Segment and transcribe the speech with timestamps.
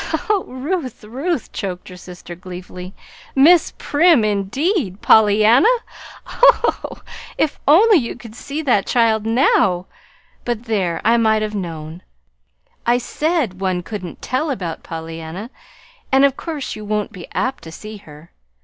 [0.31, 2.95] "Oh, Ruth, Ruth," choked her sister, gleefully.
[3.35, 5.67] "Miss Prim, indeed POLLYANNA!
[6.25, 7.01] Oh, oh,
[7.37, 9.85] if only you could see that child now!
[10.43, 12.01] But there, I might have known.
[12.83, 15.51] I SAID one couldn't TELL about Pollyanna.
[16.11, 18.31] And of course you won't be apt to see her.